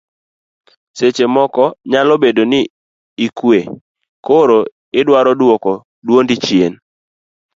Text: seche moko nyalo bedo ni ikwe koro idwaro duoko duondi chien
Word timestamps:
seche 0.97 1.25
moko 1.35 1.63
nyalo 1.91 2.13
bedo 2.23 2.43
ni 2.51 2.61
ikwe 3.25 3.59
koro 4.25 4.57
idwaro 4.99 5.31
duoko 5.39 5.71
duondi 6.05 6.35
chien 6.45 6.73